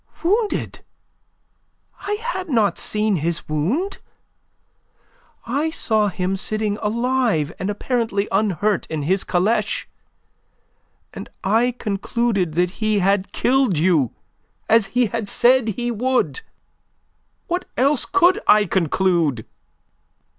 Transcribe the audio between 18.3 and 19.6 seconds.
I conclude?"